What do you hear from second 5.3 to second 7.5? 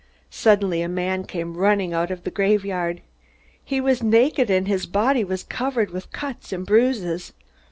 covered with cuts and bruises.